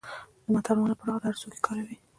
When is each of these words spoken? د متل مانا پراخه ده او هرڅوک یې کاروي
د 0.43 0.45
متل 0.53 0.77
مانا 0.79 0.95
پراخه 0.99 1.19
ده 1.21 1.25
او 1.27 1.27
هرڅوک 1.29 1.53
یې 1.55 1.63
کاروي 1.65 1.95